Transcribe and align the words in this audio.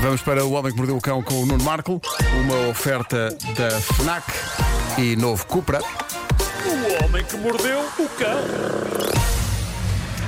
Vamos 0.00 0.22
para 0.22 0.44
o 0.44 0.52
Homem 0.52 0.72
que 0.72 0.78
Mordeu 0.78 0.96
o 0.96 1.00
Cão 1.00 1.22
com 1.22 1.42
o 1.42 1.46
Nuno 1.46 1.64
Marco, 1.64 2.00
uma 2.40 2.68
oferta 2.68 3.36
da 3.56 3.80
FNAC 3.80 4.24
e 4.96 5.16
novo 5.16 5.44
Cupra. 5.46 5.80
O 5.80 7.04
homem 7.04 7.24
que 7.24 7.36
mordeu 7.36 7.80
o 7.80 8.08
cão. 8.10 8.38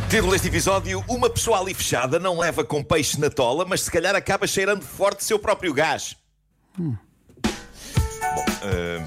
Título 0.08 0.32
deste 0.32 0.48
episódio: 0.48 1.04
Uma 1.08 1.30
pessoa 1.30 1.60
ali 1.60 1.72
fechada 1.72 2.18
não 2.18 2.38
leva 2.38 2.64
com 2.64 2.82
peixe 2.82 3.20
na 3.20 3.30
tola, 3.30 3.64
mas 3.64 3.82
se 3.82 3.90
calhar 3.90 4.14
acaba 4.16 4.46
cheirando 4.46 4.82
forte 4.82 5.22
seu 5.22 5.38
próprio 5.38 5.72
gás. 5.72 6.16
Bom, 6.76 6.96
eh, 8.62 9.02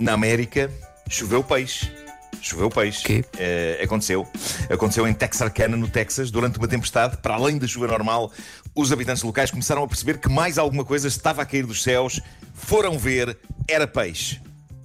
na 0.00 0.14
América 0.14 0.70
choveu 1.08 1.44
peixe. 1.44 2.03
Choveu 2.44 2.68
peixe. 2.68 3.02
Quê? 3.02 3.24
Eh, 3.38 3.80
aconteceu. 3.82 4.26
Aconteceu 4.70 5.08
em 5.08 5.14
Texarkana, 5.14 5.76
no 5.78 5.88
Texas, 5.88 6.30
durante 6.30 6.58
uma 6.58 6.68
tempestade. 6.68 7.16
Para 7.16 7.34
além 7.34 7.56
da 7.56 7.66
chuva 7.66 7.86
normal, 7.86 8.30
os 8.74 8.92
habitantes 8.92 9.22
locais 9.22 9.50
começaram 9.50 9.82
a 9.82 9.88
perceber 9.88 10.18
que 10.18 10.28
mais 10.28 10.58
alguma 10.58 10.84
coisa 10.84 11.08
estava 11.08 11.40
a 11.40 11.46
cair 11.46 11.64
dos 11.64 11.82
céus. 11.82 12.20
Foram 12.52 12.98
ver, 12.98 13.38
era 13.66 13.86
peixe. 13.86 14.42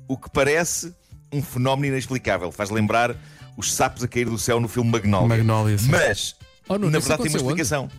O 0.07 0.17
que 0.17 0.29
parece 0.29 0.93
um 1.33 1.41
fenómeno 1.43 1.87
inexplicável. 1.93 2.49
Faz 2.51 2.69
lembrar 2.69 3.13
os 3.57 3.73
sapos 3.73 4.03
a 4.03 4.07
cair 4.07 4.25
do 4.25 4.37
céu 4.37 4.59
no 4.61 4.69
filme 4.69 4.89
Magnolia. 4.89 5.27
Magnolia, 5.27 5.77
sim. 5.77 5.89
Mas, 5.91 6.35
Oh, 6.69 6.73
Nuno, 6.77 6.91
na 6.91 6.99
verdade, 6.99 7.23
tem 7.23 7.31
uma 7.31 7.39
aconteceu 7.39 7.41
onde? 7.41 7.61
explicação. 7.61 7.89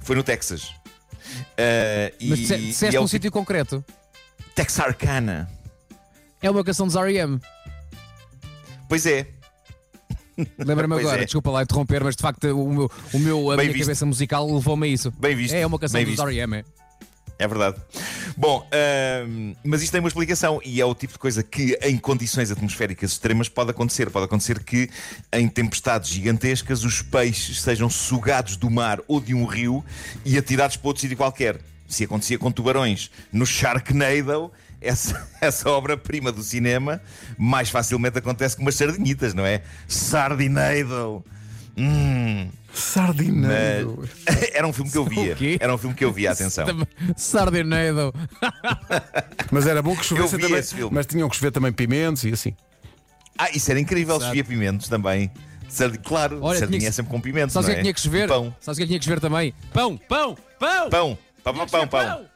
Foi 0.00 0.14
no 0.16 0.22
Texas. 0.22 0.74
Eh, 1.56 2.12
Mas 2.20 2.38
e- 2.38 2.42
disse- 2.42 2.54
e 2.54 2.58
disseste 2.66 2.96
é 2.96 2.98
num 3.00 3.06
tipo- 3.06 3.08
sítio 3.08 3.32
concreto. 3.32 3.84
Texarkana. 4.54 5.48
É 6.42 6.50
uma 6.50 6.62
canção 6.62 6.86
dos 6.86 6.94
R.E.M. 6.96 7.40
Pois 8.88 9.06
é. 9.06 9.26
Lembra-me 10.58 10.96
agora, 10.96 11.22
é. 11.22 11.24
desculpa 11.24 11.50
lá 11.50 11.62
interromper, 11.62 12.04
mas 12.04 12.14
de 12.14 12.22
facto 12.22 12.44
o 12.48 12.70
meu, 12.72 12.90
o 13.12 13.18
meu, 13.18 13.50
a 13.50 13.56
Bem 13.56 13.66
minha 13.66 13.72
visto. 13.72 13.86
cabeça 13.86 14.04
musical 14.04 14.52
levou-me 14.52 14.86
a 14.86 14.90
isso. 14.90 15.10
Bem 15.12 15.34
visto. 15.34 15.54
É 15.54 15.66
uma 15.66 15.78
canção 15.78 16.02
Bem 16.02 16.14
dos. 16.14 16.22
R.E.M. 16.22 16.56
é. 16.56 16.64
É 17.38 17.46
verdade. 17.46 17.76
Bom, 18.36 18.66
ahm, 18.72 19.54
mas 19.62 19.82
isto 19.82 19.92
tem 19.92 20.00
uma 20.00 20.08
explicação 20.08 20.60
e 20.64 20.80
é 20.80 20.84
o 20.84 20.94
tipo 20.94 21.12
de 21.12 21.18
coisa 21.18 21.42
que 21.42 21.78
em 21.82 21.98
condições 21.98 22.50
atmosféricas 22.50 23.12
extremas 23.12 23.48
pode 23.48 23.70
acontecer. 23.70 24.10
Pode 24.10 24.24
acontecer 24.24 24.62
que 24.62 24.88
em 25.32 25.46
tempestades 25.48 26.10
gigantescas 26.10 26.82
os 26.82 27.02
peixes 27.02 27.60
sejam 27.60 27.90
sugados 27.90 28.56
do 28.56 28.70
mar 28.70 29.00
ou 29.06 29.20
de 29.20 29.34
um 29.34 29.44
rio 29.44 29.84
e 30.24 30.38
atirados 30.38 30.76
para 30.76 30.88
outro 30.88 31.00
sítio 31.02 31.16
qualquer. 31.16 31.60
Se 31.86 32.04
acontecia 32.04 32.38
com 32.38 32.50
tubarões 32.50 33.10
no 33.32 33.44
Sharknado, 33.46 34.50
essa, 34.80 35.28
essa 35.40 35.68
obra-prima 35.70 36.30
do 36.32 36.42
cinema 36.42 37.00
mais 37.38 37.68
facilmente 37.70 38.18
acontece 38.18 38.56
com 38.56 38.62
umas 38.62 38.74
sardinhitas, 38.74 39.34
não 39.34 39.44
é? 39.46 39.62
Sardinado! 39.88 41.24
Hum, 41.78 42.48
Sardineiro. 42.72 44.08
era 44.52 44.66
um 44.66 44.72
filme 44.72 44.90
que 44.90 44.96
eu 44.98 45.04
via. 45.04 45.32
O 45.34 45.36
quê? 45.36 45.56
Era 45.60 45.74
um 45.74 45.78
filme 45.78 45.94
que 45.94 46.04
eu 46.04 46.12
via, 46.12 46.32
atenção. 46.32 46.66
Sardinado. 47.16 48.14
Mas 49.52 49.66
era 49.66 49.82
bom 49.82 49.94
que 49.96 50.04
chovesse 50.04 50.38
também. 50.38 50.58
esse 50.58 50.74
filme. 50.74 50.94
Mas 50.94 51.06
tinham 51.06 51.28
que 51.28 51.36
chover 51.36 51.50
também 51.50 51.72
pimentos 51.72 52.24
e 52.24 52.32
assim. 52.32 52.54
Ah, 53.38 53.50
isso 53.50 53.70
era 53.70 53.78
incrível, 53.78 54.18
chovia 54.20 54.44
pimentos 54.44 54.88
também. 54.88 55.30
Claro, 56.04 56.38
Olha, 56.42 56.58
sardinha 56.58 56.78
tinha 56.78 56.88
é 56.88 56.90
que- 56.90 56.96
sempre 56.96 57.12
com 57.12 57.20
pimentos. 57.20 57.52
Sabes 57.52 57.66
o 57.66 57.70
não 57.70 57.74
que 57.74 57.78
é 57.78 57.80
é 57.80 57.82
que 57.82 57.82
tinha 57.82 57.94
que 57.94 58.00
chover? 58.00 58.28
Pão, 58.28 58.54
Sabes 58.60 58.76
o 58.76 58.80
que 58.80 58.82
é 58.82 58.86
que 58.86 58.88
tinha 58.88 58.98
que 58.98 59.04
chover 59.04 59.20
também? 59.20 59.52
Pão, 59.72 59.96
pão, 59.96 60.36
pão! 60.58 60.88
pão, 60.90 61.18
pão, 61.42 61.54
pão, 61.54 61.66
que 61.66 61.72
pão, 61.72 61.88
pão. 61.88 62.26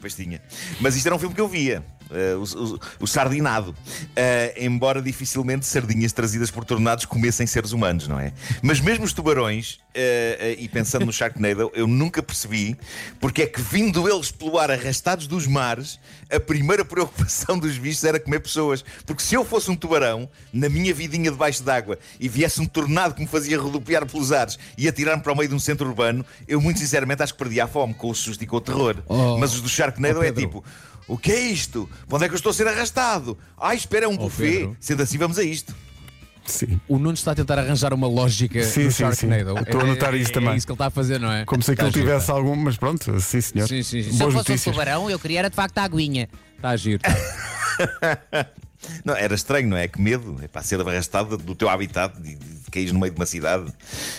Pois 0.00 0.14
tinha. 0.14 0.40
Mas 0.80 0.96
isto 0.96 1.06
era 1.06 1.14
um 1.14 1.18
filme 1.18 1.34
que 1.34 1.40
eu 1.40 1.48
via. 1.48 1.84
Eh, 2.10 2.34
o, 2.34 2.42
o- 2.42 2.80
o 3.00 3.06
Sardinado. 3.06 3.74
Eh, 4.14 4.54
embora 4.64 5.00
dificilmente 5.02 5.66
sardinhas 5.66 6.12
trazidas 6.12 6.50
por 6.50 6.64
tornados 6.64 7.04
comessem 7.04 7.46
seres 7.46 7.72
humanos, 7.72 8.06
não 8.08 8.18
é? 8.18 8.32
Mas 8.62 8.80
mesmo 8.80 9.04
os 9.04 9.12
tubarões, 9.12 9.78
eh, 9.94 10.56
e 10.58 10.68
pensando 10.68 11.04
no 11.06 11.12
Sharknado, 11.12 11.70
eu 11.74 11.86
nunca 11.86 12.22
percebi 12.22 12.76
porque 13.20 13.42
é 13.42 13.46
que, 13.46 13.60
vindo 13.60 14.08
eles 14.08 14.30
pelo 14.30 14.58
ar 14.58 14.70
arrastados 14.70 15.26
dos 15.26 15.46
mares, 15.46 15.98
a 16.30 16.38
primeira 16.40 16.84
preocupação 16.84 17.58
dos 17.58 17.78
bichos 17.78 18.04
era 18.04 18.18
comer 18.20 18.40
pessoas. 18.40 18.84
Porque 19.04 19.22
se 19.22 19.34
eu 19.34 19.44
fosse 19.44 19.70
um 19.70 19.76
tubarão, 19.76 20.28
na 20.52 20.68
minha 20.68 20.92
vidinha 20.94 21.30
debaixo 21.30 21.62
d'água, 21.62 21.98
e 22.18 22.28
viesse 22.28 22.60
um 22.60 22.66
tornado 22.66 23.14
que 23.14 23.20
me 23.20 23.26
fazia 23.26 23.58
rodopiar 23.58 24.06
pelos 24.06 24.32
ares 24.32 24.58
e 24.76 24.88
atirar-me 24.88 25.22
para 25.22 25.32
o 25.32 25.36
meio 25.36 25.48
de 25.48 25.54
um 25.54 25.58
centro 25.58 25.86
urbano, 25.88 26.24
eu 26.48 26.60
muito 26.60 26.78
sinceramente 26.80 27.22
acho 27.22 27.32
que 27.32 27.38
perdia 27.38 27.64
a 27.64 27.68
fome 27.68 27.94
com 27.94 28.10
o 28.10 28.14
susto 28.14 28.42
e 28.42 28.46
com 28.46 28.56
o 28.56 28.60
terror. 28.60 28.96
Oh. 29.06 29.38
Mas 29.38 29.54
os 29.54 29.60
do 29.60 29.68
Sharknado 29.68 30.20
Oh, 30.20 30.22
é 30.22 30.32
tipo. 30.32 30.64
O 31.08 31.16
que 31.16 31.30
é 31.32 31.40
isto? 31.40 31.88
Para 32.08 32.16
onde 32.16 32.24
é 32.24 32.28
que 32.28 32.34
eu 32.34 32.36
estou 32.36 32.50
a 32.50 32.54
ser 32.54 32.66
arrastado? 32.66 33.38
Ai, 33.58 33.76
espera, 33.76 34.06
é 34.06 34.08
um 34.08 34.16
buffet. 34.16 34.50
Pedro. 34.58 34.76
Sendo 34.80 35.02
assim, 35.02 35.18
vamos 35.18 35.38
a 35.38 35.44
isto. 35.44 35.74
Sim. 36.44 36.80
O 36.88 36.98
Nuno 36.98 37.14
está 37.14 37.32
a 37.32 37.34
tentar 37.34 37.58
arranjar 37.58 37.92
uma 37.92 38.06
lógica 38.06 38.62
Sim, 38.62 38.84
no 38.84 38.92
sim, 38.92 38.98
Sharknado. 39.02 39.54
sim. 39.56 39.62
Estou 39.62 39.80
a 39.80 39.84
notar 39.84 40.14
é, 40.14 40.18
isso 40.18 40.30
é 40.30 40.34
também. 40.34 40.50
É 40.50 40.56
isso 40.56 40.66
que 40.66 40.72
ele 40.72 40.76
está 40.76 40.86
a 40.86 40.90
fazer, 40.90 41.18
não 41.18 41.30
é? 41.30 41.44
Como 41.44 41.62
se 41.62 41.72
aquilo 41.72 41.90
giro, 41.90 42.06
tivesse 42.06 42.30
algum. 42.30 42.54
Mas 42.54 42.76
pronto, 42.76 43.20
sim, 43.20 43.40
senhor. 43.40 43.66
Sim, 43.66 43.82
sim, 43.82 44.02
sim. 44.02 44.12
Se 44.12 44.22
eu 44.22 44.26
fosse 44.30 44.34
um 44.34 44.38
notícias. 44.38 44.74
tubarão, 44.74 45.10
eu 45.10 45.18
queria 45.18 45.40
era 45.40 45.50
de 45.50 45.56
facto 45.56 45.78
a 45.78 45.82
aguinha. 45.82 46.28
Está 46.56 46.70
a 46.70 46.76
giro. 46.76 47.02
Não, 49.04 49.14
era 49.14 49.34
estranho, 49.34 49.68
não 49.68 49.76
é? 49.76 49.88
Que 49.88 50.00
medo. 50.00 50.38
É 50.42 50.48
para 50.48 50.62
ser 50.62 50.80
arrastado 50.80 51.36
do 51.36 51.54
teu 51.54 51.68
habitat, 51.68 52.20
de, 52.20 52.36
cair 52.70 52.92
no 52.92 53.00
meio 53.00 53.12
de 53.12 53.18
uma 53.18 53.26
cidade. 53.26 53.72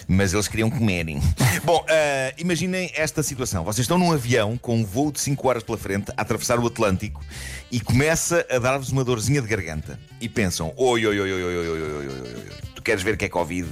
Mas 0.07 0.33
eles 0.33 0.47
queriam 0.47 0.69
comerem. 0.69 1.21
Bom, 1.63 1.85
ah, 1.89 2.33
imaginem 2.37 2.91
esta 2.95 3.21
situação. 3.23 3.63
Vocês 3.63 3.83
estão 3.83 3.97
num 3.97 4.11
avião 4.11 4.57
com 4.57 4.77
um 4.77 4.85
voo 4.85 5.11
de 5.11 5.19
5 5.19 5.47
horas 5.47 5.63
pela 5.63 5.77
frente 5.77 6.11
a 6.15 6.21
atravessar 6.21 6.59
o 6.59 6.67
Atlântico 6.67 7.23
e 7.71 7.79
começa 7.79 8.45
a 8.49 8.59
dar-vos 8.59 8.89
uma 8.89 9.03
dorzinha 9.03 9.41
de 9.41 9.47
garganta. 9.47 9.99
E 10.19 10.29
pensam: 10.29 10.73
oi, 10.75 11.05
oi, 11.05 11.19
oi, 11.19 11.33
oi, 11.33 11.43
oi, 11.43 11.57
oi, 11.57 11.69
oi, 11.69 11.81
oi, 11.81 12.07
oi, 12.07 12.09
oi. 12.09 12.45
Tu 12.75 12.81
queres 12.81 13.03
ver 13.03 13.17
que 13.17 13.25
é 13.25 13.29
Covid? 13.29 13.67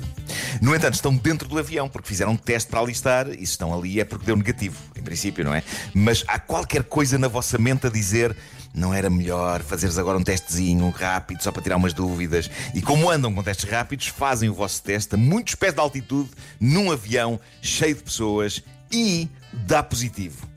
No 0.61 0.75
entanto, 0.75 0.95
estão 0.95 1.15
dentro 1.15 1.47
do 1.47 1.57
avião 1.57 1.87
porque 1.87 2.07
fizeram 2.07 2.33
um 2.33 2.37
teste 2.37 2.69
para 2.69 2.79
alistar 2.79 3.29
e 3.29 3.37
se 3.37 3.43
estão 3.43 3.73
ali 3.73 3.99
é 3.99 4.05
porque 4.05 4.25
deu 4.25 4.35
negativo, 4.35 4.77
em 4.95 5.01
princípio, 5.01 5.43
não 5.43 5.53
é? 5.53 5.63
Mas 5.93 6.23
há 6.27 6.39
qualquer 6.39 6.83
coisa 6.83 7.17
na 7.17 7.27
vossa 7.27 7.57
mente 7.57 7.87
a 7.87 7.89
dizer 7.89 8.35
não 8.75 8.93
era 8.93 9.09
melhor 9.09 9.61
fazeres 9.61 9.97
agora 9.97 10.17
um 10.17 10.23
testezinho 10.23 10.89
rápido 10.89 11.41
só 11.41 11.51
para 11.51 11.61
tirar 11.61 11.77
umas 11.77 11.93
dúvidas. 11.93 12.49
E 12.73 12.81
como 12.81 13.09
andam 13.09 13.33
com 13.33 13.41
testes 13.41 13.69
rápidos, 13.69 14.07
fazem 14.07 14.49
o 14.49 14.53
vosso 14.53 14.83
teste 14.83 15.15
a 15.15 15.17
muitos 15.17 15.55
pés 15.55 15.73
de 15.73 15.79
altitude 15.79 16.29
num 16.59 16.91
avião 16.91 17.39
cheio 17.61 17.95
de 17.95 18.03
pessoas 18.03 18.61
e 18.91 19.29
dá 19.51 19.81
positivo. 19.81 20.47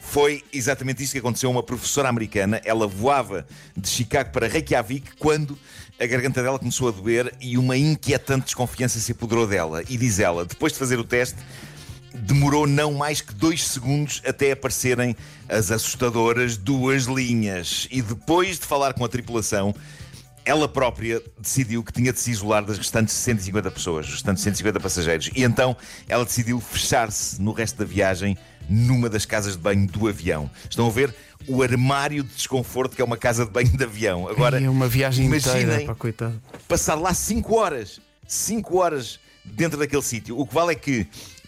Foi 0.00 0.42
exatamente 0.52 1.02
isso 1.02 1.12
que 1.12 1.18
aconteceu 1.18 1.50
a 1.50 1.52
uma 1.52 1.62
professora 1.62 2.08
americana. 2.08 2.60
Ela 2.64 2.86
voava 2.86 3.46
de 3.76 3.88
Chicago 3.88 4.30
para 4.30 4.46
Reykjavik 4.46 5.16
quando 5.18 5.58
a 6.00 6.06
garganta 6.06 6.42
dela 6.42 6.58
começou 6.58 6.88
a 6.88 6.90
doer 6.92 7.34
e 7.40 7.58
uma 7.58 7.76
inquietante 7.76 8.44
desconfiança 8.44 9.00
se 9.00 9.12
apoderou 9.12 9.46
dela. 9.46 9.82
E 9.88 9.96
diz 9.96 10.18
ela, 10.20 10.44
depois 10.44 10.72
de 10.72 10.78
fazer 10.78 10.98
o 10.98 11.04
teste, 11.04 11.38
demorou 12.14 12.66
não 12.66 12.92
mais 12.92 13.20
que 13.20 13.34
dois 13.34 13.66
segundos 13.66 14.22
até 14.26 14.52
aparecerem 14.52 15.16
as 15.48 15.70
assustadoras 15.70 16.56
duas 16.56 17.04
linhas. 17.04 17.86
E 17.90 18.00
depois 18.02 18.58
de 18.58 18.66
falar 18.66 18.94
com 18.94 19.04
a 19.04 19.08
tripulação, 19.08 19.74
ela 20.44 20.68
própria 20.68 21.20
decidiu 21.38 21.82
que 21.82 21.92
tinha 21.92 22.12
de 22.12 22.20
se 22.20 22.30
isolar 22.30 22.64
das 22.64 22.78
restantes 22.78 23.14
150 23.14 23.70
pessoas, 23.70 24.06
os 24.06 24.12
restantes 24.12 24.42
150 24.44 24.78
passageiros. 24.78 25.30
E 25.34 25.42
então 25.42 25.76
ela 26.08 26.24
decidiu 26.24 26.60
fechar-se 26.60 27.42
no 27.42 27.52
resto 27.52 27.78
da 27.78 27.84
viagem 27.84 28.38
numa 28.68 29.08
das 29.08 29.24
casas 29.24 29.52
de 29.52 29.58
banho 29.58 29.86
do 29.86 30.08
avião. 30.08 30.50
Estão 30.68 30.86
a 30.86 30.90
ver 30.90 31.14
o 31.46 31.62
armário 31.62 32.22
de 32.22 32.34
desconforto 32.34 32.94
que 32.94 33.02
é 33.02 33.04
uma 33.04 33.16
casa 33.16 33.44
de 33.44 33.50
banho 33.50 33.76
de 33.76 33.84
avião. 33.84 34.28
Agora, 34.28 34.60
é 34.60 34.68
uma 34.68 34.88
viagem 34.88 35.26
inteira. 35.26 35.58
imaginem 35.60 35.86
Pá, 35.86 35.94
coitado. 35.94 36.40
passar 36.68 36.94
lá 36.94 37.12
5 37.12 37.54
horas. 37.56 38.00
5 38.26 38.76
horas 38.76 39.20
dentro 39.44 39.78
daquele 39.78 40.02
sítio. 40.02 40.38
O 40.38 40.46
que 40.46 40.54
vale 40.54 40.72
é 40.72 40.74
que, 40.74 41.06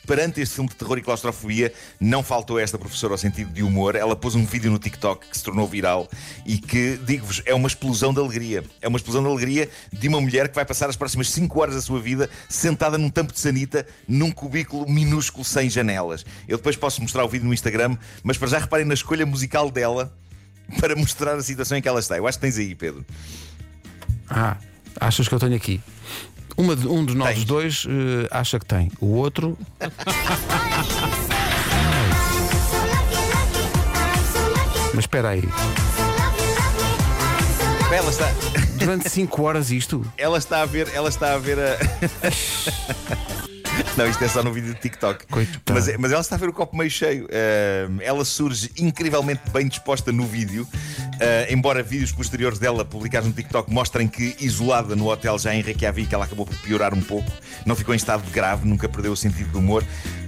perante 0.09 0.41
este 0.41 0.55
filme 0.55 0.71
de 0.71 0.75
terror 0.75 0.97
e 0.97 1.03
claustrofobia, 1.03 1.71
não 2.01 2.23
faltou 2.23 2.59
esta 2.59 2.79
professora 2.79 3.13
ao 3.13 3.19
sentido 3.19 3.53
de 3.53 3.63
humor. 3.63 3.95
Ela 3.95 4.17
pôs 4.17 4.35
um 4.35 4.45
vídeo 4.47 4.71
no 4.71 4.79
TikTok 4.79 5.29
que 5.29 5.37
se 5.37 5.45
tornou 5.45 5.69
viral 5.69 6.09
e 6.47 6.57
que, 6.57 6.99
digo-vos, 7.05 7.43
é 7.45 7.55
uma 7.55 7.69
explosão 7.69 8.15
de 8.15 8.19
alegria. 8.19 8.65
É 8.81 8.89
uma 8.89 8.97
explosão 8.97 9.23
de 9.23 9.29
alegria 9.29 9.69
de 9.93 10.09
uma 10.09 10.19
mulher 10.19 10.49
que 10.49 10.55
vai 10.55 10.65
passar 10.65 10.89
as 10.89 10.97
próximas 10.97 11.29
5 11.29 11.61
horas 11.61 11.75
da 11.75 11.83
sua 11.83 12.01
vida 12.01 12.31
sentada 12.49 12.97
num 12.97 13.11
tampo 13.11 13.35
de 13.35 13.39
sanita, 13.39 13.87
num 14.09 14.31
cubículo 14.31 14.89
minúsculo 14.89 15.45
sem 15.45 15.69
janelas. 15.69 16.25
Eu 16.49 16.57
depois 16.57 16.75
posso 16.75 17.03
mostrar 17.03 17.23
o 17.23 17.29
vídeo 17.29 17.47
no 17.47 17.53
Instagram, 17.53 17.99
mas 18.23 18.39
para 18.39 18.49
já 18.49 18.59
reparem 18.59 18.87
na 18.87 18.95
escolha 18.95 19.27
musical 19.27 19.71
dela 19.71 20.11
para 20.81 20.97
mostrar 20.97 21.35
a 21.35 21.43
situação 21.43 21.77
em 21.77 21.83
que 21.83 21.89
ela 21.89 22.01
está. 22.01 22.17
Eu 22.17 22.27
acho 22.27 22.39
que 22.39 22.43
tens 22.43 22.57
aí, 22.57 22.75
Pedro. 22.75 23.05
Ah, 24.31 24.57
achas 24.99 25.29
que 25.29 25.35
eu 25.35 25.39
tenho 25.39 25.55
aqui? 25.55 25.83
Uma 26.59 26.75
de- 26.77 26.87
um 26.89 27.05
de 27.07 27.15
nós 27.15 27.35
Tens. 27.37 27.45
dois 27.45 27.87
eh, 27.89 28.29
acha 28.31 28.59
que 28.59 28.67
tem. 28.67 28.91
O 29.01 29.15
outro. 29.15 29.57
Mas 34.95 35.05
espera 35.05 35.29
aí. 35.31 35.43
Ela 37.93 38.11
está. 38.11 38.29
Durante 38.79 39.09
5 39.09 39.43
horas 39.43 39.71
isto? 39.71 40.05
Ela 40.17 40.39
está 40.39 40.63
a 40.63 40.67
ver, 40.67 40.89
ela 40.95 41.09
está 41.09 41.35
a 41.35 41.39
ver 41.39 41.59
a. 41.59 41.79
Não, 43.99 44.09
isto 44.09 44.23
é 44.23 44.29
só 44.29 44.45
no 44.45 44.53
vídeo 44.53 44.73
de 44.73 44.81
TikTok. 44.81 45.27
Coitado. 45.27 45.61
Mas, 45.73 45.97
mas 45.99 46.13
ela 46.13 46.21
está 46.21 46.37
a 46.37 46.39
ver 46.39 46.49
o 46.49 46.53
copo 46.53 46.77
meio 46.77 46.89
cheio. 46.89 47.27
Ahm, 47.27 47.99
ela 48.01 48.25
surge 48.25 48.71
incrivelmente 48.79 49.51
bem 49.51 49.67
disposta 49.67 50.13
no 50.13 50.25
vídeo. 50.25 50.69
Ah, 51.21 51.51
embora 51.51 51.83
vídeos 51.83 52.13
posteriores 52.13 52.61
dela 52.61 52.85
publicados 52.85 53.29
no 53.29 53.35
TikTok 53.35 53.73
mostrem 53.73 54.07
que, 54.07 54.37
isolada 54.39 54.95
no 54.95 55.11
hotel 55.11 55.37
já 55.37 55.53
em 55.53 55.63
Reykjavik, 55.63 56.15
ela 56.15 56.27
acabou 56.27 56.47
por 56.47 56.55
piorar 56.59 56.95
um 56.95 57.01
pouco. 57.01 57.29
Não 57.67 57.75
ficou 57.75 57.93
em 57.93 57.97
estado 57.97 58.23
grave, 58.31 58.69
nunca 58.69 58.89
perdeu 58.89 59.11
o 59.11 59.17
sentido 59.17 59.51
do 59.51 59.59
humor. 59.59 59.85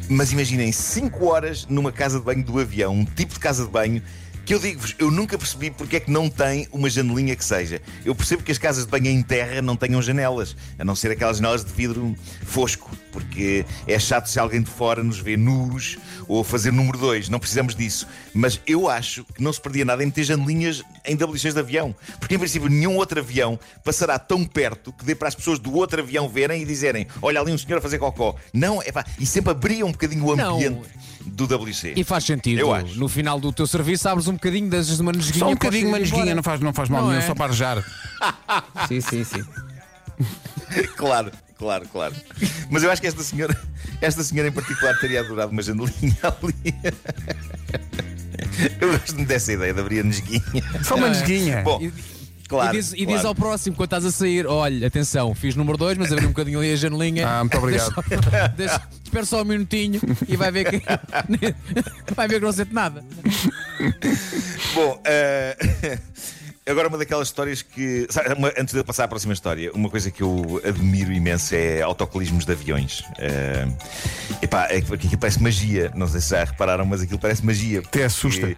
Mas 0.09 0.33
imaginem 0.33 0.73
5 0.73 1.25
horas 1.25 1.65
numa 1.71 1.93
casa 1.93 2.19
de 2.19 2.25
banho 2.25 2.43
do 2.43 2.59
avião, 2.59 2.93
um 2.93 3.05
tipo 3.05 3.35
de 3.35 3.39
casa 3.39 3.65
de 3.65 3.71
banho 3.71 4.03
que 4.51 4.55
eu 4.55 4.59
digo-vos, 4.59 4.97
eu 4.99 5.13
nunca 5.13 5.39
percebi 5.39 5.71
porque 5.71 5.95
é 5.95 6.01
que 6.01 6.11
não 6.11 6.29
tem 6.29 6.67
uma 6.73 6.91
janelinha 6.91 7.37
que 7.37 7.45
seja. 7.45 7.81
Eu 8.05 8.17
percebo 8.17 8.43
que 8.43 8.51
as 8.51 8.59
casas 8.59 8.85
de 8.85 8.91
banho 8.91 9.07
em 9.07 9.23
terra 9.23 9.63
não 9.63 9.77
tenham 9.77 10.03
janelas, 10.03 10.57
a 10.77 10.85
não 10.85 10.97
ser 10.97 11.13
aquelas 11.13 11.37
janelas 11.37 11.65
de 11.65 11.73
vidro 11.73 12.17
fosco, 12.43 12.91
porque 13.13 13.65
é 13.87 13.97
chato 13.97 14.27
se 14.27 14.41
alguém 14.41 14.61
de 14.61 14.69
fora 14.69 15.05
nos 15.05 15.21
vê 15.21 15.37
nus 15.37 15.99
ou 16.27 16.43
fazer 16.43 16.73
número 16.73 16.99
2, 16.99 17.29
não 17.29 17.39
precisamos 17.39 17.77
disso. 17.77 18.09
Mas 18.35 18.61
eu 18.67 18.91
acho 18.91 19.23
que 19.23 19.41
não 19.41 19.53
se 19.53 19.61
perdia 19.61 19.85
nada 19.85 20.03
em 20.03 20.07
meter 20.07 20.25
janelinhas 20.25 20.83
em 21.05 21.15
WCs 21.15 21.55
de 21.55 21.61
avião, 21.61 21.95
porque 22.19 22.35
em 22.35 22.39
princípio 22.39 22.69
nenhum 22.69 22.97
outro 22.97 23.21
avião 23.21 23.57
passará 23.85 24.19
tão 24.19 24.45
perto 24.45 24.93
que 24.93 25.05
dê 25.05 25.15
para 25.15 25.29
as 25.29 25.35
pessoas 25.37 25.61
do 25.61 25.73
outro 25.77 26.01
avião 26.01 26.29
verem 26.29 26.63
e 26.63 26.65
dizerem: 26.65 27.07
Olha 27.23 27.41
ali 27.41 27.53
um 27.53 27.59
senhor 27.59 27.79
a 27.79 27.81
fazer 27.81 27.99
cocó. 27.99 28.35
Não, 28.53 28.83
é 28.83 28.91
pá, 28.91 29.05
e 29.17 29.25
sempre 29.25 29.53
abria 29.53 29.87
um 29.87 29.93
bocadinho 29.93 30.27
o 30.27 30.35
Não. 30.35 30.83
Do 31.25 31.45
WC. 31.45 31.95
E 31.97 32.05
faz 32.05 32.25
sentido. 32.25 32.59
Eu 32.59 32.73
acho. 32.73 32.99
No 32.99 33.09
final 33.09 33.39
do 33.39 33.53
teu 33.53 33.67
serviço 33.67 34.09
abres 34.09 34.27
um 34.29 34.33
bocadinho 34.35 34.69
das 34.71 34.99
uma 34.99 35.13
nesguinha. 35.13 35.39
Só 35.39 35.49
um 35.49 35.53
bocadinho, 35.55 35.87
ir 35.87 35.89
uma 35.89 35.99
nesguinha, 35.99 36.23
embora. 36.23 36.35
não 36.37 36.43
faz, 36.43 36.61
não 36.61 36.73
faz 36.73 36.89
mal 36.89 37.03
Não 37.03 37.09
nenhum, 37.11 37.23
é? 37.23 37.27
só 37.27 37.35
para 37.35 37.47
arejar. 37.47 37.85
Sim, 38.89 39.01
sim, 39.01 39.25
sim. 39.25 39.45
Claro, 40.97 41.33
claro, 41.59 41.89
claro. 41.91 42.15
Mas 42.71 42.83
eu 42.83 42.91
acho 42.91 43.01
que 43.01 43.09
esta 43.09 43.23
senhora, 43.23 43.59
esta 44.01 44.23
senhora 44.23 44.49
em 44.49 44.53
particular, 44.53 44.97
teria 45.01 45.21
adorado 45.21 45.51
uma 45.51 45.63
janelinha 45.63 46.17
ali. 46.23 46.75
Eu 48.81 48.93
gosto 48.93 49.15
muito 49.17 49.29
dessa 49.29 49.53
ideia 49.53 49.73
de 49.73 49.81
abrir 49.81 50.01
a 50.01 50.03
nesguinha. 50.05 50.43
Só 50.85 50.95
uma 50.97 51.07
é? 51.07 51.11
nesguinha. 51.11 51.63
Bom, 51.63 51.81
E, 51.81 51.93
claro. 52.51 52.75
e 52.75 52.79
diz, 52.79 52.93
e 52.93 53.07
diz 53.07 53.07
claro. 53.07 53.29
ao 53.29 53.35
próximo, 53.35 53.77
quando 53.77 53.87
estás 53.87 54.05
a 54.05 54.11
sair: 54.11 54.47
Olha, 54.47 54.87
atenção, 54.87 55.35
fiz 55.35 55.55
número 55.57 55.79
2, 55.79 55.97
mas 55.97 56.13
abri 56.13 56.27
um 56.27 56.31
bocadinho 56.31 56.59
ali 56.59 56.73
a 56.73 56.77
janelinha. 56.77 57.27
Ah, 57.27 57.45
muito 57.45 57.57
obrigado. 57.57 57.95
Deixa, 58.09 58.49
deixa, 58.57 58.83
espera 59.05 59.25
só 59.25 59.41
um 59.41 59.45
minutinho 59.45 60.01
e 60.29 60.37
vai 60.37 60.51
ver 60.51 60.69
que. 60.69 60.83
vai 62.15 62.29
ver 62.29 62.41
que 62.41 62.45
não 62.45 62.53
sente 62.53 62.75
nada. 62.75 63.05
Bom, 64.75 65.01
eh, 65.05 65.57
agora 66.67 66.89
uma 66.89 66.99
daquelas 66.99 67.29
histórias 67.29 67.63
que. 67.63 68.07
sabe, 68.11 68.35
uma- 68.35 68.53
antes 68.59 68.73
de 68.73 68.81
eu 68.81 68.85
passar 68.85 69.05
à 69.05 69.09
próxima 69.09 69.33
história, 69.33 69.71
uma 69.73 69.89
coisa 69.89 70.11
que 70.11 70.23
eu 70.23 70.61
admiro 70.65 71.13
imenso 71.13 71.55
é 71.55 71.83
autocolismos 71.83 72.45
de 72.45 72.53
aviões. 72.53 73.05
Eh, 73.19 73.69
epá, 74.43 74.67
é 74.67 74.79
aquilo 74.79 75.19
parece 75.19 75.43
magia. 75.43 75.91
Não 75.95 76.07
sei 76.07 76.21
se 76.21 76.31
já 76.31 76.45
repararam, 76.45 76.85
mas 76.85 77.01
aquilo 77.01 77.19
parece 77.19 77.45
magia. 77.45 77.81
Até 77.81 78.05
assusta. 78.05 78.57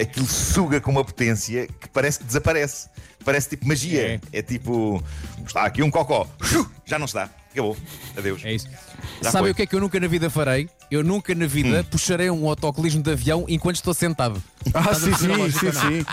Aquilo 0.00 0.26
suga 0.26 0.80
com 0.80 0.90
uma 0.90 1.04
potência 1.04 1.66
que 1.66 1.88
parece 1.88 2.18
que 2.20 2.24
desaparece. 2.24 2.88
Parece 3.24 3.50
tipo 3.50 3.66
magia. 3.68 4.20
É, 4.32 4.42
tipo. 4.42 5.02
Está 5.46 5.64
aqui 5.64 5.82
um 5.82 5.90
cocó. 5.90 6.26
Já 6.86 6.98
não 6.98 7.06
está. 7.06 7.28
Acabou. 7.52 7.76
Adeus. 8.16 8.44
É 8.44 8.52
isso. 8.52 8.68
Já 9.22 9.30
Sabem 9.30 9.46
foi. 9.46 9.50
o 9.50 9.54
que 9.54 9.62
é 9.62 9.66
que 9.66 9.74
eu 9.74 9.80
nunca 9.80 9.98
na 9.98 10.06
vida 10.06 10.30
farei? 10.30 10.68
Eu 10.90 11.02
nunca 11.02 11.34
na 11.34 11.46
vida 11.46 11.84
puxarei 11.90 12.30
um 12.30 12.48
autocolismo 12.48 13.02
de 13.02 13.10
avião 13.10 13.44
enquanto 13.48 13.76
estou 13.76 13.92
sentado. 13.92 14.42
Ah, 14.72 14.80
Estás 14.92 14.98
sim, 14.98 15.14
sim, 15.14 15.50
sim, 15.50 15.66
não? 15.66 15.72
sim. 15.72 16.06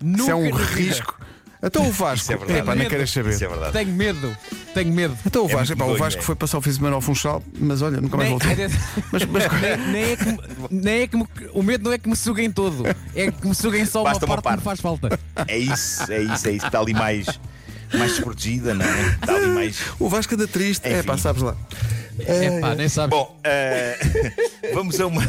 Nunca 0.00 0.22
Isso 0.22 0.30
é 0.30 0.34
um 0.34 0.50
risco. 0.50 1.18
Então 1.64 1.86
o 1.88 1.90
Vasco. 1.92 2.24
Isso 2.24 2.32
é 2.32 2.36
verdade. 2.36 2.58
Epá, 2.60 2.74
nem 2.74 2.88
queres 2.88 3.10
saber. 3.10 3.30
Isso 3.30 3.44
é 3.44 3.48
verdade. 3.48 3.72
Tenho 3.72 3.92
medo, 3.92 4.36
tenho 4.74 4.92
medo. 4.92 5.16
Então 5.26 5.46
o 5.46 5.50
É 5.50 5.54
Vasco, 5.54 5.72
epá, 5.72 5.84
o 5.86 5.96
Vasco 5.96 6.20
é. 6.20 6.24
foi 6.24 6.34
passar 6.34 6.58
o 6.58 6.60
fim 6.60 6.70
de 6.70 6.76
semana 6.76 6.94
ao 6.96 7.00
Funchal, 7.00 7.42
mas 7.58 7.80
olha, 7.82 8.00
nunca 8.00 8.16
mais 8.16 8.28
Nem, 8.30 8.38
voltou. 8.38 8.54
Mas, 9.12 9.24
mas 9.26 9.60
nem, 9.60 9.76
nem 9.92 10.04
é 10.12 10.16
que, 10.16 10.24
me- 10.26 10.38
nem 10.70 11.00
é 11.02 11.06
que 11.06 11.16
me- 11.16 11.26
o 11.52 11.62
medo 11.62 11.84
não 11.84 11.92
é 11.92 11.98
que 11.98 12.08
me 12.08 12.16
suguem 12.16 12.50
todo, 12.50 12.84
é 13.14 13.30
que 13.30 13.46
me 13.46 13.54
suguem 13.54 13.84
só 13.86 14.00
uma 14.02 14.10
Basta 14.10 14.26
uma 14.26 14.42
parte, 14.42 14.56
que 14.56 14.60
me 14.60 14.64
faz 14.64 14.80
falta. 14.80 15.18
É 15.48 15.56
isso, 15.58 16.12
é 16.12 16.22
isso, 16.22 16.48
é 16.48 16.52
isso. 16.52 16.66
Está 16.66 16.80
ali 16.80 16.92
mais, 16.92 17.26
mais 17.96 18.12
desprotegida, 18.12 18.74
não 18.74 18.84
é? 18.84 19.00
Está 19.20 19.34
ali 19.34 19.46
mais. 19.48 19.76
o 19.98 20.08
Vasco 20.08 20.34
anda 20.34 20.46
triste. 20.46 20.86
É 20.86 21.02
pá, 21.02 21.16
sabes 21.16 21.42
lá. 21.42 21.56
É 22.18 22.60
pá, 22.60 22.74
nem 22.74 22.88
sabes. 22.88 23.10
Bom, 23.10 23.38
eh, 23.44 23.98
vamos 24.74 25.00
a 25.00 25.06
uma. 25.06 25.22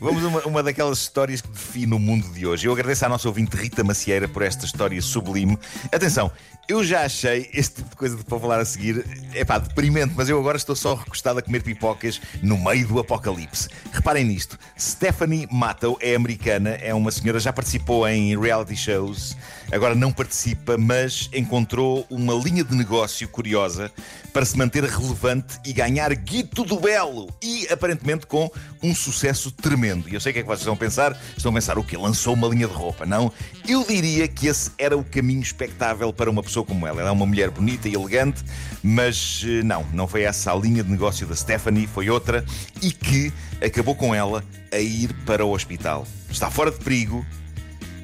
Vamos 0.00 0.24
a 0.24 0.28
uma, 0.28 0.40
uma 0.46 0.62
daquelas 0.62 0.96
histórias 0.96 1.42
que 1.42 1.48
define 1.48 1.92
o 1.92 1.98
mundo 1.98 2.26
de 2.32 2.46
hoje. 2.46 2.66
Eu 2.66 2.72
agradeço 2.72 3.04
à 3.04 3.08
nossa 3.08 3.28
ouvinte 3.28 3.54
Rita 3.54 3.84
Macieira 3.84 4.26
por 4.26 4.40
esta 4.40 4.64
história 4.64 5.00
sublime. 5.02 5.58
Atenção, 5.92 6.32
eu 6.70 6.84
já 6.84 7.02
achei 7.02 7.50
este 7.52 7.76
tipo 7.76 7.90
de 7.90 7.96
coisa 7.96 8.16
de 8.16 8.22
para 8.22 8.38
falar 8.38 8.60
a 8.60 8.64
seguir, 8.64 9.04
é 9.34 9.44
pá, 9.44 9.58
deprimente, 9.58 10.14
mas 10.16 10.28
eu 10.28 10.38
agora 10.38 10.56
estou 10.56 10.76
só 10.76 10.94
recostado 10.94 11.40
a 11.40 11.42
comer 11.42 11.64
pipocas 11.64 12.20
no 12.42 12.56
meio 12.56 12.86
do 12.86 13.00
apocalipse. 13.00 13.68
Reparem 13.92 14.24
nisto: 14.24 14.56
Stephanie 14.78 15.48
Matto 15.50 15.98
é 16.00 16.14
americana, 16.14 16.70
é 16.70 16.94
uma 16.94 17.10
senhora, 17.10 17.40
já 17.40 17.52
participou 17.52 18.06
em 18.08 18.38
reality 18.38 18.76
shows, 18.76 19.36
agora 19.72 19.96
não 19.96 20.12
participa, 20.12 20.78
mas 20.78 21.28
encontrou 21.34 22.06
uma 22.08 22.34
linha 22.34 22.62
de 22.62 22.74
negócio 22.74 23.28
curiosa 23.28 23.90
para 24.32 24.44
se 24.44 24.56
manter 24.56 24.84
relevante 24.84 25.58
e 25.66 25.72
ganhar 25.72 26.14
guito 26.14 26.62
do 26.62 26.78
belo 26.78 27.28
e 27.42 27.66
aparentemente 27.68 28.28
com 28.28 28.48
um 28.80 28.94
sucesso 28.94 29.50
tremendo. 29.50 29.89
E 30.08 30.14
eu 30.14 30.20
sei 30.20 30.30
o 30.30 30.32
que 30.32 30.38
é 30.40 30.42
que 30.42 30.48
vocês 30.48 30.60
estão 30.60 30.74
a 30.74 30.76
pensar. 30.76 31.20
Estão 31.36 31.50
a 31.50 31.54
pensar 31.54 31.78
o 31.78 31.84
que 31.84 31.96
lançou 31.96 32.34
uma 32.34 32.48
linha 32.48 32.66
de 32.66 32.72
roupa, 32.72 33.06
não? 33.06 33.32
Eu 33.66 33.84
diria 33.84 34.26
que 34.28 34.46
esse 34.46 34.70
era 34.78 34.96
o 34.96 35.04
caminho 35.04 35.40
expectável 35.40 36.12
para 36.12 36.30
uma 36.30 36.42
pessoa 36.42 36.64
como 36.64 36.86
ela. 36.86 37.00
Ela 37.00 37.10
é 37.10 37.12
uma 37.12 37.26
mulher 37.26 37.50
bonita 37.50 37.88
e 37.88 37.94
elegante, 37.94 38.44
mas 38.82 39.42
eh, 39.46 39.62
não, 39.62 39.84
não 39.92 40.06
foi 40.06 40.22
essa 40.22 40.52
a 40.52 40.56
linha 40.56 40.82
de 40.82 40.90
negócio 40.90 41.26
da 41.26 41.34
Stephanie, 41.34 41.86
foi 41.86 42.10
outra 42.10 42.44
e 42.82 42.90
que 42.90 43.32
acabou 43.64 43.94
com 43.94 44.14
ela 44.14 44.44
a 44.72 44.78
ir 44.78 45.12
para 45.24 45.44
o 45.44 45.52
hospital. 45.52 46.06
Está 46.30 46.50
fora 46.50 46.70
de 46.70 46.78
perigo, 46.78 47.24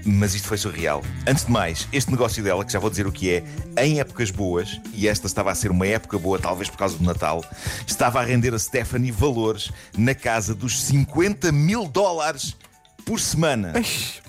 mas 0.07 0.35
isto 0.35 0.47
foi 0.47 0.57
surreal. 0.57 1.03
Antes 1.27 1.45
de 1.45 1.51
mais, 1.51 1.89
este 1.93 2.11
negócio 2.11 2.43
dela, 2.43 2.65
que 2.65 2.73
já 2.73 2.79
vou 2.79 2.89
dizer 2.89 3.07
o 3.07 3.13
que 3.13 3.31
é, 3.31 3.45
em 3.83 3.99
épocas 3.99 4.31
boas, 4.31 4.81
e 4.95 5.09
esta 5.09 5.27
estava 5.27 5.51
a 5.51 5.55
ser 5.55 5.71
uma 5.71 5.87
época 5.87 6.19
boa, 6.19 6.39
talvez 6.39 6.71
por 6.71 6.79
causa 6.79 6.97
do 6.97 7.05
Natal, 7.05 7.45
estava 7.87 8.21
a 8.21 8.25
render 8.25 8.55
a 8.55 8.59
Stephanie 8.59 9.11
valores 9.11 9.71
na 9.97 10.15
casa 10.15 10.55
dos 10.55 10.81
50 10.83 11.51
mil 11.51 11.89
dólares 11.89 12.57
por 13.05 13.21
semana. 13.21 13.73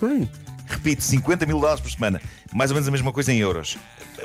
Bem, 0.02 0.30
Repito, 0.68 1.02
50 1.04 1.46
mil 1.46 1.60
dólares 1.60 1.82
por 1.82 1.92
semana. 1.92 2.22
Mais 2.54 2.72
ou 2.72 2.76
menos 2.76 2.88
a 2.88 2.92
mesma 2.92 3.14
coisa 3.14 3.32
em 3.32 3.38
euros. 3.38 3.78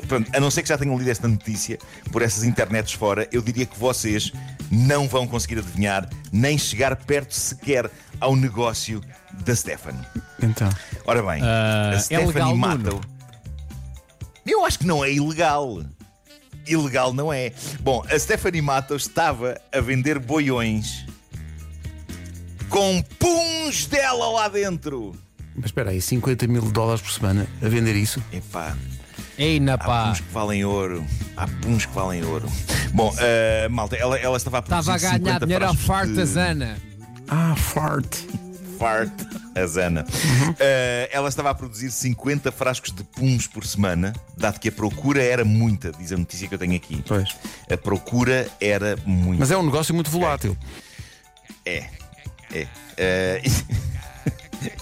Pronto, 0.07 0.29
a 0.35 0.39
não 0.39 0.51
ser 0.51 0.63
que 0.63 0.69
já 0.69 0.77
tenham 0.77 0.97
lido 0.97 1.09
esta 1.09 1.27
notícia 1.27 1.77
por 2.11 2.21
essas 2.21 2.43
internets 2.43 2.93
fora, 2.93 3.27
eu 3.31 3.41
diria 3.41 3.65
que 3.65 3.79
vocês 3.79 4.31
não 4.69 5.07
vão 5.07 5.27
conseguir 5.27 5.59
adivinhar, 5.59 6.09
nem 6.31 6.57
chegar 6.57 6.95
perto 6.95 7.33
sequer 7.33 7.89
ao 8.19 8.35
negócio 8.35 9.01
da 9.45 9.55
Stephanie. 9.55 10.05
Então. 10.43 10.69
Ora 11.05 11.21
bem, 11.23 11.41
Ah, 11.43 11.91
a 11.91 11.95
é 11.95 11.99
Stephanie 11.99 12.27
legal, 12.27 12.55
Matto. 12.55 12.83
Nuno? 12.83 13.01
Eu 14.45 14.65
acho 14.65 14.79
que 14.79 14.85
não 14.85 15.03
é 15.03 15.11
ilegal. 15.11 15.81
Ilegal 16.67 17.13
não 17.13 17.31
é. 17.31 17.51
Bom, 17.81 18.03
a 18.09 18.17
Stephanie 18.19 18.61
Matto 18.61 18.95
estava 18.95 19.59
a 19.71 19.79
vender 19.81 20.19
boiões 20.19 21.05
com 22.69 23.01
puns 23.19 23.85
dela 23.85 24.29
lá 24.31 24.47
dentro. 24.47 25.15
Mas 25.55 25.65
espera 25.65 25.91
aí, 25.91 26.01
50 26.01 26.47
mil 26.47 26.61
dólares 26.71 27.01
por 27.01 27.11
semana 27.11 27.45
a 27.61 27.67
vender 27.69 27.95
isso? 27.95 28.21
Epá, 28.31 28.75
Ei, 29.37 29.59
na 29.59 29.73
há 29.75 29.77
puns 29.77 30.19
que 30.21 30.31
valem 30.31 30.63
ouro. 30.65 31.05
Há 31.37 31.47
puns 31.47 31.85
que 31.85 31.93
valem 31.93 32.23
ouro. 32.23 32.47
Bom, 32.93 33.13
ah, 33.17 33.69
malta, 33.69 33.95
ela, 33.95 34.17
ela 34.17 34.37
estava 34.37 34.59
a 34.59 34.61
produzir 34.61 34.91
Estava 34.95 35.15
a 35.15 35.17
ganhar 35.19 35.33
50 35.39 35.45
dinheiro 35.45 35.65
à 35.65 35.73
frascos 35.73 36.09
de- 36.09 36.15
fartazana. 36.15 36.77
Ah, 37.27 37.55
fart. 37.55 38.15
A 39.55 39.65
Zana. 39.65 40.03
Uh, 40.03 41.09
ela 41.11 41.29
estava 41.29 41.49
a 41.49 41.55
produzir 41.55 41.91
50 41.91 42.51
frascos 42.51 42.91
de 42.91 43.03
puns 43.03 43.47
por 43.47 43.65
semana, 43.65 44.13
dado 44.37 44.59
que 44.59 44.69
a 44.69 44.71
procura 44.71 45.21
era 45.21 45.45
muita, 45.45 45.91
diz 45.91 46.11
a 46.11 46.17
notícia 46.17 46.47
que 46.47 46.55
eu 46.55 46.59
tenho 46.59 46.75
aqui. 46.75 47.03
Pois. 47.07 47.35
A 47.71 47.77
procura 47.77 48.47
era 48.59 48.97
muita. 49.05 49.39
Mas 49.39 49.51
é 49.51 49.57
um 49.57 49.63
negócio 49.63 49.93
muito 49.93 50.09
volátil. 50.09 50.57
É, 51.65 51.85
é. 52.53 52.63
Uh, 52.63 53.83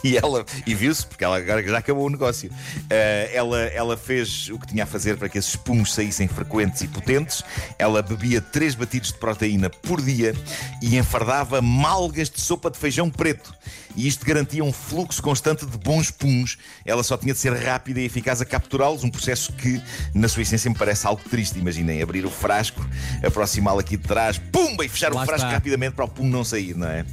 e 0.04 0.18
ela, 0.18 0.46
e 0.66 0.74
viu-se, 0.74 1.06
porque 1.06 1.24
ela 1.24 1.38
agora 1.38 1.64
já 1.64 1.78
acabou 1.78 2.06
o 2.06 2.10
negócio. 2.10 2.50
Uh, 2.50 3.30
ela, 3.34 3.60
ela 3.60 3.98
fez 3.98 4.50
o 4.50 4.60
que 4.60 4.68
tinha 4.68 4.84
a 4.84 4.88
fazer 4.88 5.18
para 5.18 5.30
que 5.30 5.38
esses 5.38 5.56
pumos 5.56 5.94
saíssem 5.94 6.28
frequentes 6.28 6.82
e 6.82 6.88
potentes. 6.88 7.44
Ela 7.78 8.02
bebia 8.02 8.42
três 8.42 8.76
batidos 8.76 9.10
de 9.10 9.18
proteína 9.18 9.70
por 9.70 10.02
dia 10.02 10.36
e 10.82 10.98
enfardava 10.98 11.62
malgas 11.62 12.30
de 12.30 12.42
sopa 12.42 12.70
de 12.70 12.78
feijão 12.78 13.10
preto. 13.10 13.54
E 13.96 14.08
isto 14.08 14.26
garantia 14.26 14.64
um 14.64 14.72
fluxo 14.72 15.22
constante 15.22 15.66
de 15.66 15.78
bons 15.78 16.12
pumos. 16.12 16.58
Ela 16.86 17.04
só 17.04 17.18
tinha 17.18 17.34
de 17.34 17.40
ser 17.40 17.54
rápida 17.54 18.00
e 18.00 18.06
eficaz 18.06 18.42
a 18.42 18.46
capturá-los, 18.46 19.04
um 19.04 19.10
processo 19.10 19.52
que, 19.54 19.82
na 20.14 20.28
sua 20.28 20.44
essência, 20.44 20.70
me 20.70 20.78
parece 20.78 21.06
algo 21.06 21.22
triste. 21.30 21.60
Imaginem, 21.60 22.02
abrir 22.02 22.26
o 22.26 22.32
frasco, 22.32 22.86
aproximá-lo 23.26 23.80
aqui 23.80 23.98
de 23.98 24.04
trás, 24.04 24.38
pumba, 24.38 24.86
e 24.86 24.90
fechar 24.90 25.14
Lá 25.14 25.24
o 25.24 25.26
frasco 25.26 25.46
está. 25.46 25.56
rapidamente 25.56 25.94
para 25.94 26.06
o 26.06 26.08
pum 26.08 26.28
não 26.28 26.44
sair, 26.44 26.76
não 26.76 26.88
é? 26.88 27.06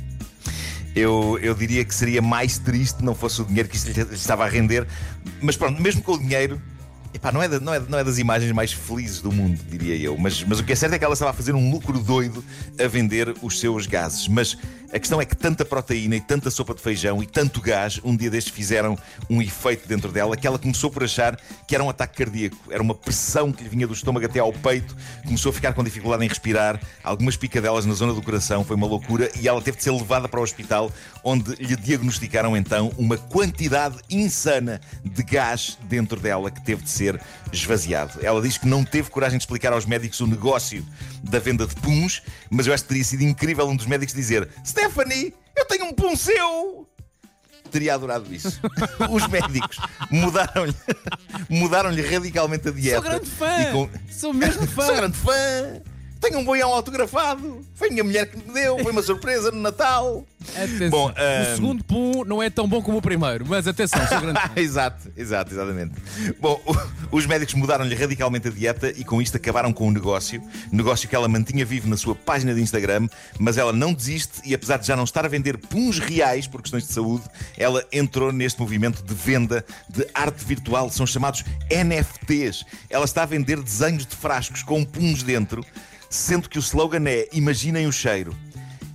Eu, 0.99 1.39
eu 1.41 1.55
diria 1.55 1.85
que 1.85 1.95
seria 1.95 2.21
mais 2.21 2.59
triste 2.59 3.05
não 3.05 3.15
fosse 3.15 3.41
o 3.41 3.45
dinheiro 3.45 3.69
que 3.69 3.77
isto 3.77 3.89
estava 4.13 4.45
a 4.45 4.49
render. 4.49 4.87
Mas 5.41 5.57
pronto, 5.57 5.81
mesmo 5.81 6.03
com 6.03 6.13
o 6.13 6.19
dinheiro, 6.19 6.61
epá, 7.15 7.31
não, 7.33 7.43
é 7.43 7.49
não, 7.49 7.75
é, 7.75 7.81
não 7.81 7.99
é 7.99 8.05
das 8.05 8.19
imagens 8.19 8.51
mais 8.53 8.73
felizes 8.73 9.21
do 9.21 9.31
mundo, 9.31 9.59
diria 9.69 9.97
eu. 9.97 10.17
Mas, 10.19 10.43
mas 10.45 10.59
o 10.59 10.65
que 10.65 10.73
é 10.73 10.77
certo 10.77 10.95
é 10.95 10.99
que 10.99 11.05
ela 11.05 11.15
estava 11.15 11.31
a 11.31 11.35
fazer 11.35 11.55
um 11.55 11.71
lucro 11.71 11.99
doido 11.99 12.45
a 12.83 12.87
vender 12.89 13.35
os 13.43 13.59
seus 13.61 13.87
gases. 13.87 14.27
Mas 14.29 14.57
A 14.91 14.99
questão 14.99 15.21
é 15.21 15.25
que 15.27 15.37
tanta 15.37 15.67
proteína 15.67 16.17
e 16.17 16.21
tanta 16.21 16.51
sopa 16.51 16.75
de 16.75 16.81
feijão 16.81 17.23
e 17.23 17.27
tanto 17.27 17.61
gás, 17.61 18.01
um 18.03 18.17
dia 18.17 18.31
destes 18.31 18.55
fizeram 18.55 18.97
um 19.29 19.43
efeito 19.43 19.87
dentro 19.87 20.11
dela 20.11 20.35
que 20.35 20.47
ela 20.47 20.59
começou 20.59 20.91
por 20.91 21.05
achar 21.05 21.39
que 21.67 21.75
era 21.75 21.85
um 21.85 21.91
ataque 21.91 22.17
cardíaco. 22.17 22.57
Era 22.71 22.83
uma 22.83 22.95
pressão 22.95 23.53
que 23.53 23.63
lhe 23.63 23.69
vinha 23.69 23.87
do 23.87 23.93
estômago 23.93 24.25
até 24.25 24.39
ao 24.39 24.51
peito. 24.51 24.97
Começou 25.25 25.51
a 25.51 25.53
ficar 25.53 25.75
com 25.75 25.85
dificuldade 25.85 26.25
em 26.25 26.29
respirar, 26.29 26.81
algumas 27.05 27.37
picadelas 27.37 27.85
na 27.85 27.93
zona 27.93 28.15
do 28.15 28.23
coração, 28.23 28.65
foi 28.65 28.77
uma 28.77 28.87
loucura 28.87 29.31
e 29.39 29.47
ela 29.47 29.61
teve 29.61 29.77
de 29.77 29.83
ser 29.83 29.91
levada 29.91 30.27
para 30.27 30.41
o 30.41 30.43
hospital, 30.43 30.91
onde 31.23 31.55
lhe 31.57 31.77
diagnosticaram 31.77 32.57
então 32.57 32.91
uma 32.97 33.19
quantidade 33.19 33.99
insana 34.09 34.81
de 35.05 35.23
gás 35.23 35.77
dentro 35.83 36.19
dela 36.19 36.51
que 36.51 36.63
teve 36.63 36.83
de 36.83 36.91
ser 36.91 37.21
esvaziado. 37.53 38.21
Ela 38.23 38.41
diz 38.41 38.57
que 38.57 38.67
não 38.67 38.83
teve 38.83 39.11
coragem 39.11 39.37
de 39.37 39.43
explicar 39.43 39.75
aos 39.75 39.85
médicos 39.85 40.21
o 40.21 40.27
negócio 40.27 40.83
da 41.23 41.39
venda 41.39 41.67
de 41.67 41.75
puns, 41.75 42.23
mas 42.49 42.67
eu 42.67 42.73
acho 42.73 42.85
que 42.85 42.89
teria 42.89 43.05
sido 43.05 43.23
incrível 43.23 43.69
um 43.69 43.77
dos 43.77 43.87
médicos 43.87 44.15
dizer: 44.15 44.49
Stephanie, 44.79 45.35
eu 45.57 45.65
tenho 45.65 45.87
um 45.87 45.93
pum 45.93 46.15
seu! 46.17 46.87
Teria 47.71 47.95
adorado 47.95 48.33
isso. 48.33 48.61
Os 49.11 49.27
médicos 49.27 49.77
mudaram-lhe 50.11 50.75
mudaram-lhe 51.51 52.01
radicalmente 52.03 52.69
a 52.69 52.71
dieta. 52.71 53.03
Sou 53.03 53.11
grande 53.11 53.31
fã! 53.31 53.73
Com- 53.73 53.91
Sou 54.11 54.33
mesmo 54.33 54.67
fã! 54.69 54.87
Sou 54.87 54.97
grande 54.97 55.17
fã! 55.19 55.83
Tenho 56.29 56.41
um 56.41 56.45
boião 56.45 56.71
autografado! 56.75 57.65
Foi 57.75 57.89
a 57.89 57.91
minha 57.91 58.05
mulher 58.05 58.27
que 58.31 58.37
me 58.37 58.53
deu, 58.53 58.79
foi 58.81 58.93
uma 58.93 59.03
surpresa 59.03 59.51
no 59.51 59.61
Natal! 59.61 60.27
Atenção. 60.55 60.91
Bom, 60.91 61.07
O 61.07 61.09
ahm, 61.17 61.55
segundo 61.55 61.85
pum 61.85 62.25
não 62.25 62.43
é 62.43 62.49
tão 62.51 62.67
bom 62.69 62.83
como 62.83 62.99
o 62.99 63.03
primeiro, 63.03 63.45
mas 63.47 63.67
atenção, 63.67 64.07
sou 64.07 64.21
grande 64.21 64.39
exato, 64.57 65.11
exato, 65.17 65.53
exatamente. 65.55 65.93
Bom, 66.41 66.61
o- 66.67 67.17
os 67.17 67.25
médicos 67.27 67.55
mudaram-lhe 67.55 67.95
radicalmente 67.95 68.49
a 68.49 68.51
dieta 68.51 68.91
e 68.97 69.05
com 69.05 69.21
isto 69.23 69.37
acabaram 69.37 69.73
com 69.73 69.89
o 69.89 69.91
negócio. 69.91 70.43
Negócio 70.73 71.09
que 71.09 71.15
ela 71.17 71.29
mantinha 71.29 71.65
vivo 71.65 71.89
na 71.89 71.97
sua 71.97 72.15
página 72.15 72.55
de 72.55 72.61
Instagram, 72.61 73.09
mas 73.39 73.57
ela 73.59 73.73
não 73.73 73.93
desiste 73.95 74.41
e 74.45 74.55
apesar 74.55 74.77
de 74.79 74.87
já 74.87 74.97
não 74.97 75.05
estar 75.05 75.25
a 75.25 75.29
vender 75.29 75.57
puns 75.57 75.99
reais 75.99 76.47
por 76.47 76.61
questões 76.63 76.87
de 76.87 76.93
saúde, 76.93 77.25
ela 77.57 77.83
entrou 77.93 78.33
neste 78.33 78.61
movimento 78.61 79.03
de 79.03 79.15
venda 79.15 79.65
de 79.89 80.07
arte 80.15 80.45
virtual, 80.45 80.91
são 80.91 81.07
chamados 81.07 81.43
NFTs. 81.71 82.65
Ela 82.91 83.05
está 83.05 83.23
a 83.23 83.27
vender 83.27 83.61
desenhos 83.63 84.07
de 84.07 84.15
frascos 84.17 84.63
com 84.63 84.85
puns 84.85 85.23
dentro, 85.23 85.65
sendo 86.09 86.49
que 86.49 86.59
o 86.59 86.61
slogan 86.61 87.05
é 87.07 87.29
Imaginem 87.33 87.87
o 87.87 87.93
cheiro. 87.93 88.35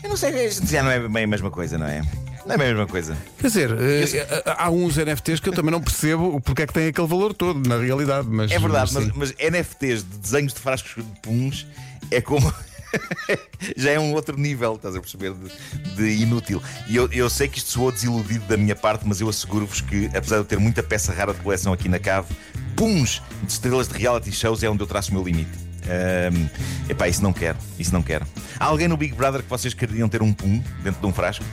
Eu 0.04 0.10
não 0.10 0.18
sei, 0.18 0.50
já 0.50 0.84
não 0.84 0.92
é 0.92 1.08
bem 1.08 1.24
a 1.24 1.28
mesma 1.28 1.50
coisa, 1.50 1.78
não 1.78 1.88
é? 1.88 2.02
Não 2.46 2.52
é 2.52 2.56
a 2.56 2.58
mesma 2.58 2.86
coisa. 2.86 3.18
Quer 3.38 3.48
dizer, 3.48 3.72
eh, 3.72 4.44
há 4.58 4.70
uns 4.70 4.98
NFTs 4.98 5.40
que 5.40 5.48
eu 5.48 5.54
também 5.54 5.72
não 5.72 5.80
percebo 5.80 6.42
porque 6.42 6.64
é 6.64 6.68
que 6.68 6.74
tem 6.74 6.88
aquele 6.88 7.08
valor 7.08 7.34
todo, 7.34 7.68
na 7.68 7.78
realidade. 7.78 8.28
Mas, 8.30 8.52
É 8.52 8.60
verdade, 8.60 8.94
mas 8.94 9.08
mas, 9.08 9.34
mas 9.34 9.52
NFTs 9.52 10.04
de 10.04 10.18
desenhos 10.18 10.54
de 10.54 10.60
frascos 10.60 11.04
de 11.04 11.20
puns 11.22 11.66
é 12.12 12.20
como. 12.20 12.54
Já 13.78 13.92
é 13.92 14.00
um 14.00 14.14
outro 14.14 14.38
nível, 14.38 14.76
estás 14.76 14.96
a 14.96 15.00
perceber? 15.00 15.34
De, 15.34 15.96
de 15.96 16.22
inútil. 16.22 16.62
E 16.88 16.96
eu, 16.96 17.10
eu 17.12 17.30
sei 17.30 17.48
que 17.48 17.58
isto 17.58 17.72
soou 17.72 17.92
desiludido 17.92 18.46
da 18.46 18.58
minha 18.58 18.76
parte, 18.76 19.08
mas 19.08 19.22
eu 19.22 19.30
asseguro-vos 19.30 19.82
que, 19.82 20.08
apesar 20.08 20.36
de 20.36 20.42
eu 20.42 20.46
ter 20.46 20.60
muita 20.60 20.84
peça 20.84 21.14
rara 21.14 21.34
de 21.34 21.40
coleção 21.40 21.74
aqui 21.74 21.88
na 21.90 21.98
cave, 21.98 22.36
puns 22.76 23.22
de 23.42 23.52
estrelas 23.52 23.88
de 23.88 23.98
reality 23.98 24.32
shows 24.32 24.62
é 24.64 24.70
onde 24.70 24.84
eu 24.84 24.88
traço 24.88 25.12
o 25.12 25.14
meu 25.14 25.24
limite. 25.24 25.63
Ahm, 25.88 26.48
epá, 26.90 27.08
isso 27.08 27.22
não 27.22 27.34
quero, 27.34 27.58
isso 27.78 27.94
não 27.94 28.02
quero. 28.02 28.26
Há 28.60 28.66
alguém 28.66 28.88
no 28.88 28.96
Big 28.98 29.14
Brother 29.14 29.42
que 29.44 29.50
vocês 29.50 29.74
queriam 29.74 30.08
ter 30.08 30.22
um 30.22 30.32
pum 30.34 30.62
dentro 30.84 31.02
de 31.02 31.08
um 31.08 31.14
frasco? 31.14 31.44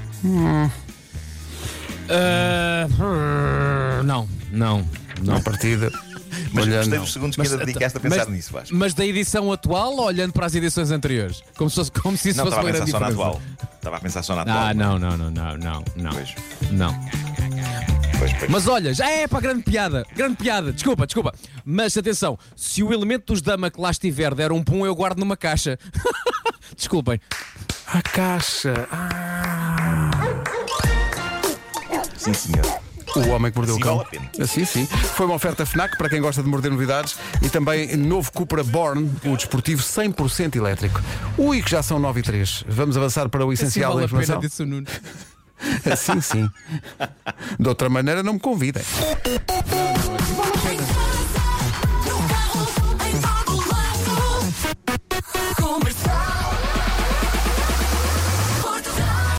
Ah, 2.08 4.02
não, 4.04 4.28
não, 4.52 4.88
não. 5.22 5.34
Uma 5.34 5.40
partida. 5.42 5.90
Mas 6.52 6.64
Olha, 6.64 6.76
gostei 6.78 6.94
não. 6.98 7.04
dos 7.04 7.12
segundos 7.12 7.36
que 7.36 7.42
Mas, 7.42 7.52
ainda 7.52 7.64
dedicaste 7.64 7.96
a 7.98 8.00
pensar 8.00 8.16
mas- 8.18 8.28
nisso, 8.28 8.52
Vasco. 8.52 8.74
Mas 8.74 8.94
da 8.94 9.04
edição 9.04 9.52
atual, 9.52 9.96
olhando 9.98 10.32
para 10.32 10.46
as 10.46 10.54
edições 10.54 10.90
anteriores, 10.90 11.42
como 11.56 11.68
se, 11.70 11.76
fosse, 11.76 11.90
como 11.92 12.16
se 12.16 12.30
isso 12.30 12.38
Não, 12.38 12.44
fosse 12.46 12.56
estava 12.56 12.66
uma 12.66 12.70
a 12.70 12.72
grande 12.72 12.92
pensar 12.92 12.98
só 12.98 13.04
na 13.04 13.10
diferença. 13.10 13.38
atual. 13.38 13.76
Estava 13.76 13.96
a 13.96 14.00
pensar 14.00 14.22
só 14.22 14.34
na 14.36 14.42
atual. 14.42 14.58
Ah, 14.58 14.74
não, 14.74 14.98
não, 14.98 15.16
não, 15.16 15.30
não, 15.30 15.56
não, 15.56 15.84
não. 15.96 16.12
Não. 16.72 17.00
Pois, 18.20 18.32
pois. 18.34 18.50
Mas 18.50 18.68
olha, 18.68 18.92
já 18.92 19.08
é 19.10 19.26
para 19.26 19.40
grande 19.40 19.62
piada, 19.62 20.04
grande 20.14 20.36
piada, 20.36 20.72
desculpa, 20.72 21.06
desculpa. 21.06 21.32
Mas 21.64 21.96
atenção, 21.96 22.38
se 22.54 22.82
o 22.82 22.92
elemento 22.92 23.32
dos 23.32 23.40
dama 23.40 23.70
que 23.70 23.80
lá 23.80 23.90
estiver 23.90 24.34
der 24.34 24.52
um 24.52 24.62
pum, 24.62 24.84
eu 24.84 24.94
guardo 24.94 25.18
numa 25.18 25.36
caixa. 25.38 25.78
Desculpem. 26.76 27.18
A 27.86 28.00
caixa. 28.02 28.86
Ah. 28.92 30.10
Sim, 32.16 32.32
senhor. 32.34 32.80
O 33.16 33.28
homem 33.30 33.50
que 33.50 33.56
mordeu 33.58 33.74
Sim, 33.74 33.80
o 33.80 33.84
cão. 33.84 33.96
vale 33.96 34.06
a 34.06 34.10
pena. 34.10 34.30
Assim, 34.44 34.64
sim. 34.64 34.86
Foi 34.86 35.26
uma 35.26 35.34
oferta 35.34 35.66
Fnac 35.66 35.96
para 35.98 36.08
quem 36.08 36.20
gosta 36.20 36.42
de 36.42 36.48
morder 36.48 36.70
novidades 36.70 37.16
e 37.42 37.48
também 37.48 37.96
novo 37.96 38.30
Cupra 38.30 38.62
Born, 38.62 39.10
o 39.24 39.36
desportivo 39.36 39.82
100% 39.82 40.54
elétrico. 40.56 41.00
Ui, 41.36 41.60
que 41.60 41.70
já 41.70 41.82
são 41.82 41.98
9 41.98 42.20
e 42.20 42.22
3. 42.22 42.64
Vamos 42.68 42.96
avançar 42.96 43.28
para 43.28 43.44
o 43.44 43.50
Assim 43.50 43.64
essencial 43.64 43.94
vale 43.94 44.02
da 44.02 44.06
a 44.06 44.08
pena, 44.10 44.22
informação. 44.22 44.48
disse 44.48 44.62
o 44.62 44.66
Nuno. 44.66 44.86
Assim, 45.90 46.20
sim. 46.20 46.48
De 47.58 47.68
outra 47.68 47.88
maneira, 47.88 48.22
não 48.22 48.34
me 48.34 48.40
convidem. 48.40 48.82